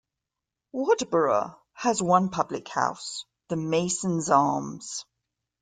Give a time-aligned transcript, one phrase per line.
[0.73, 5.05] Wadborough has one public house, the Masons Arms.